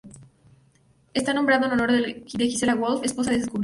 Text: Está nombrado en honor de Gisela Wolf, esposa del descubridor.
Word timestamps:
Está 1.13 1.31
nombrado 1.31 1.67
en 1.67 1.73
honor 1.73 1.91
de 1.91 2.23
Gisela 2.25 2.73
Wolf, 2.73 3.03
esposa 3.03 3.29
del 3.29 3.41
descubridor. 3.41 3.59